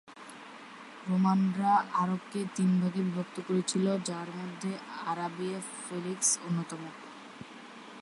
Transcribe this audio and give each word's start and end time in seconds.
রোমানরা 1.09 1.73
আরবকে 1.93 2.39
তিনভাগে 2.55 3.01
বিভক্ত 3.01 3.37
করেছিল 3.47 3.85
যার 4.05 4.29
মধ্যে 4.37 4.71
আরাবিয়া 5.05 5.59
ফেলিক্স 5.85 6.29
অন্যতম। 6.47 6.81